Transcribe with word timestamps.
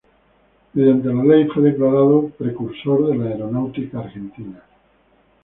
Mediante 0.73 1.13
la 1.13 1.23
Ley 1.23 1.45
fue 1.45 1.61
declarado 1.61 2.09
como 2.21 2.29
Precursor 2.31 3.05
de 3.05 3.15
la 3.17 3.25
Aeronáutica 3.25 3.99
Argentina. 3.99 4.63